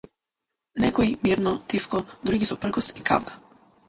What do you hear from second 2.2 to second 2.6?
други со